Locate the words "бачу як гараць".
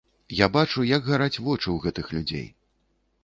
0.55-1.41